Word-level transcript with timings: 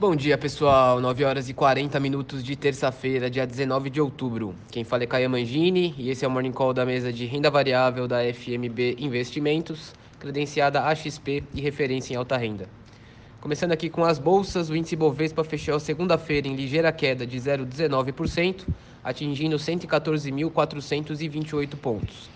Bom 0.00 0.14
dia, 0.14 0.38
pessoal. 0.38 1.00
9 1.00 1.24
horas 1.24 1.48
e 1.48 1.52
40 1.52 1.98
minutos 1.98 2.44
de 2.44 2.54
terça-feira, 2.54 3.28
dia 3.28 3.44
19 3.44 3.90
de 3.90 4.00
outubro. 4.00 4.54
Quem 4.70 4.84
fala 4.84 5.02
é 5.02 5.08
Caia 5.08 5.28
Mangini 5.28 5.92
e 5.98 6.08
esse 6.08 6.24
é 6.24 6.28
o 6.28 6.30
Morning 6.30 6.52
Call 6.52 6.72
da 6.72 6.86
mesa 6.86 7.12
de 7.12 7.26
renda 7.26 7.50
variável 7.50 8.06
da 8.06 8.18
FMB 8.32 8.94
Investimentos, 9.00 9.92
credenciada 10.20 10.84
AXP 10.84 11.42
e 11.52 11.60
referência 11.60 12.14
em 12.14 12.16
alta 12.16 12.36
renda. 12.36 12.68
Começando 13.40 13.72
aqui 13.72 13.90
com 13.90 14.04
as 14.04 14.20
bolsas, 14.20 14.70
o 14.70 14.76
índice 14.76 14.94
Bovespa 14.94 15.42
fechou 15.42 15.80
segunda-feira 15.80 16.46
em 16.46 16.54
ligeira 16.54 16.92
queda 16.92 17.26
de 17.26 17.36
0,19%, 17.36 18.68
atingindo 19.02 19.56
114.428 19.56 21.74
pontos. 21.74 22.30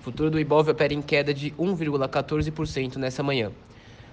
O 0.00 0.02
futuro 0.02 0.30
do 0.30 0.38
Ibov 0.38 0.68
opera 0.68 0.92
em 0.92 1.00
queda 1.00 1.32
de 1.32 1.50
1,14% 1.52 2.96
nessa 2.96 3.22
manhã. 3.22 3.50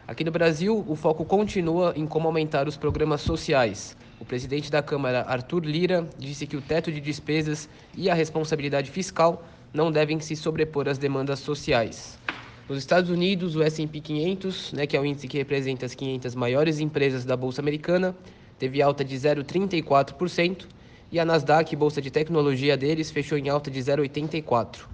Aqui 0.05 0.25
no 0.25 0.31
Brasil, 0.31 0.83
o 0.85 0.97
foco 0.97 1.23
continua 1.23 1.93
em 1.95 2.05
como 2.05 2.27
aumentar 2.27 2.67
os 2.67 2.75
programas 2.75 3.21
sociais. 3.21 3.95
O 4.19 4.25
presidente 4.25 4.69
da 4.69 4.83
Câmara, 4.83 5.21
Arthur 5.21 5.63
Lira, 5.63 6.05
disse 6.19 6.45
que 6.45 6.57
o 6.57 6.61
teto 6.61 6.91
de 6.91 6.99
despesas 6.99 7.69
e 7.95 8.09
a 8.09 8.13
responsabilidade 8.13 8.91
fiscal 8.91 9.45
não 9.73 9.89
devem 9.89 10.19
se 10.19 10.35
sobrepor 10.35 10.89
às 10.89 10.97
demandas 10.97 11.39
sociais. 11.39 12.19
Nos 12.67 12.79
Estados 12.79 13.09
Unidos, 13.09 13.55
o 13.55 13.63
S&P 13.63 14.01
500, 14.01 14.73
né, 14.73 14.85
que 14.85 14.97
é 14.97 14.99
o 14.99 15.05
índice 15.05 15.25
que 15.25 15.37
representa 15.37 15.85
as 15.85 15.95
500 15.95 16.35
maiores 16.35 16.81
empresas 16.81 17.23
da 17.23 17.37
bolsa 17.37 17.61
americana, 17.61 18.13
teve 18.59 18.81
alta 18.81 19.05
de 19.05 19.15
0,34% 19.15 20.65
e 21.09 21.17
a 21.17 21.23
Nasdaq, 21.23 21.73
bolsa 21.77 22.01
de 22.01 22.11
tecnologia 22.11 22.75
deles, 22.75 23.09
fechou 23.09 23.37
em 23.37 23.47
alta 23.47 23.71
de 23.71 23.79
0,84%. 23.79 24.92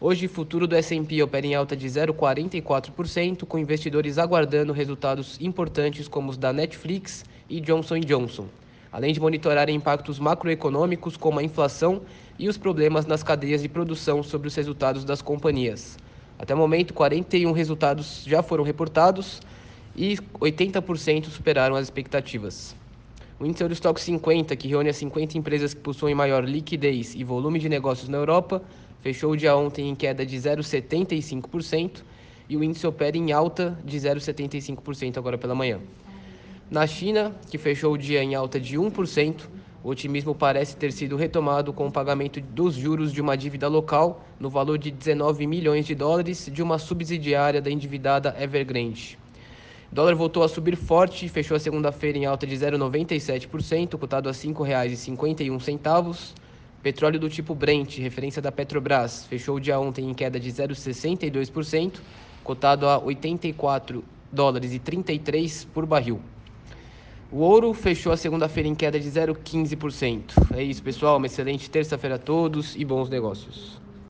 Hoje, 0.00 0.26
o 0.26 0.28
futuro 0.28 0.68
do 0.68 0.76
S&P 0.76 1.20
opera 1.24 1.44
em 1.44 1.56
alta 1.56 1.76
de 1.76 1.84
0,44%, 1.88 3.44
com 3.44 3.58
investidores 3.58 4.16
aguardando 4.16 4.72
resultados 4.72 5.36
importantes 5.40 6.06
como 6.06 6.30
os 6.30 6.38
da 6.38 6.52
Netflix 6.52 7.24
e 7.50 7.60
Johnson 7.60 7.98
Johnson, 7.98 8.46
além 8.92 9.12
de 9.12 9.18
monitorar 9.18 9.68
impactos 9.68 10.20
macroeconômicos 10.20 11.16
como 11.16 11.40
a 11.40 11.42
inflação 11.42 12.00
e 12.38 12.48
os 12.48 12.56
problemas 12.56 13.06
nas 13.06 13.24
cadeias 13.24 13.60
de 13.60 13.68
produção 13.68 14.22
sobre 14.22 14.46
os 14.46 14.54
resultados 14.54 15.04
das 15.04 15.20
companhias. 15.20 15.98
Até 16.38 16.54
o 16.54 16.58
momento, 16.58 16.94
41 16.94 17.50
resultados 17.50 18.22
já 18.24 18.40
foram 18.40 18.62
reportados 18.62 19.42
e 19.96 20.16
80% 20.40 21.24
superaram 21.24 21.74
as 21.74 21.86
expectativas. 21.86 22.76
O 23.40 23.44
índice 23.44 23.64
Eurostock 23.64 24.00
50, 24.00 24.54
que 24.54 24.68
reúne 24.68 24.90
as 24.90 24.96
50 24.96 25.36
empresas 25.36 25.74
que 25.74 25.80
possuem 25.80 26.14
maior 26.14 26.44
liquidez 26.44 27.16
e 27.16 27.24
volume 27.24 27.58
de 27.58 27.68
negócios 27.68 28.08
na 28.08 28.18
Europa, 28.18 28.62
fechou 29.00 29.32
o 29.32 29.36
dia 29.36 29.56
ontem 29.56 29.88
em 29.88 29.94
queda 29.94 30.24
de 30.24 30.36
0,75% 30.36 32.02
e 32.48 32.56
o 32.56 32.64
índice 32.64 32.86
opera 32.86 33.16
em 33.16 33.32
alta 33.32 33.78
de 33.84 33.96
0,75% 33.98 35.18
agora 35.18 35.36
pela 35.36 35.54
manhã. 35.54 35.80
Na 36.70 36.86
China, 36.86 37.34
que 37.50 37.58
fechou 37.58 37.94
o 37.94 37.98
dia 37.98 38.22
em 38.22 38.34
alta 38.34 38.60
de 38.60 38.76
1%, 38.76 39.48
o 39.82 39.90
otimismo 39.90 40.34
parece 40.34 40.76
ter 40.76 40.92
sido 40.92 41.16
retomado 41.16 41.72
com 41.72 41.86
o 41.86 41.92
pagamento 41.92 42.40
dos 42.40 42.74
juros 42.74 43.12
de 43.12 43.20
uma 43.20 43.36
dívida 43.36 43.68
local 43.68 44.24
no 44.38 44.50
valor 44.50 44.76
de 44.76 44.90
19 44.90 45.46
milhões 45.46 45.86
de 45.86 45.94
dólares 45.94 46.50
de 46.52 46.62
uma 46.62 46.78
subsidiária 46.78 47.62
da 47.62 47.70
endividada 47.70 48.34
Evergrande. 48.38 49.18
O 49.90 49.94
dólar 49.94 50.14
voltou 50.14 50.42
a 50.42 50.48
subir 50.48 50.76
forte 50.76 51.24
e 51.24 51.28
fechou 51.28 51.56
a 51.56 51.60
segunda-feira 51.60 52.18
em 52.18 52.26
alta 52.26 52.46
de 52.46 52.54
0,97%, 52.54 53.96
cotado 53.96 54.28
a 54.28 54.32
R$ 54.32 54.38
5,51. 54.38 56.34
Petróleo 56.82 57.18
do 57.18 57.28
tipo 57.28 57.54
Brent, 57.54 57.98
referência 57.98 58.40
da 58.40 58.52
Petrobras, 58.52 59.24
fechou 59.26 59.56
o 59.56 59.60
dia 59.60 59.78
ontem 59.80 60.08
em 60.08 60.14
queda 60.14 60.38
de 60.38 60.50
0,62%, 60.50 62.00
cotado 62.44 62.86
a 62.86 62.98
84 62.98 64.04
dólares 64.30 64.72
e 64.72 64.78
33 64.78 65.64
por 65.64 65.84
barril. 65.84 66.20
O 67.30 67.38
ouro 67.38 67.74
fechou 67.74 68.12
a 68.12 68.16
segunda-feira 68.16 68.68
em 68.68 68.74
queda 68.74 68.98
de 68.98 69.10
0,15%. 69.10 70.54
É 70.56 70.62
isso, 70.62 70.82
pessoal. 70.82 71.18
Uma 71.18 71.26
excelente 71.26 71.68
terça-feira 71.68 72.16
a 72.16 72.18
todos 72.18 72.74
e 72.74 72.84
bons 72.84 73.10
negócios. 73.10 73.78